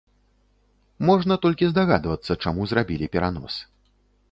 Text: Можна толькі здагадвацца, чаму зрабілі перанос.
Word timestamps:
Можна 1.09 1.37
толькі 1.43 1.69
здагадвацца, 1.73 2.39
чаму 2.47 2.61
зрабілі 2.73 3.13
перанос. 3.17 3.63